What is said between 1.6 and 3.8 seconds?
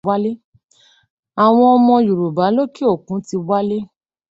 ọmọ Yorùbá lókè òkun ti wálé.